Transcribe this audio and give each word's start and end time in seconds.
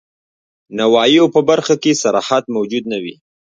نواهیو 0.77 1.25
په 1.35 1.39
برخه 1.49 1.75
کي 1.83 1.91
صراحت 2.03 2.43
موجود 2.55 2.83
نه 2.91 2.97
وي. 3.03 3.15